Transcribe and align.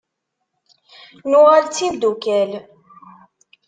Nuɣal 1.29 1.63
d 1.65 1.69
timeddukal. 1.75 2.51